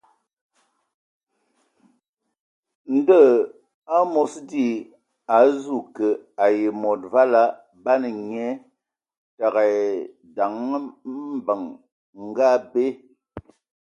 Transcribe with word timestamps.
Ndɔ 2.95 3.19
hm, 3.29 3.41
amos 3.95 4.33
di, 4.49 4.65
a 5.33 5.35
azu 5.45 5.75
kə 5.95 6.07
ai 6.43 6.57
mod 6.81 7.01
vala, 7.13 7.43
ban 7.83 8.03
nye 8.29 8.45
təgə 9.37 9.63
daŋ 10.35 10.53
mbəŋ 11.37 11.61
ngə 12.25 12.45
abe. 12.55 12.83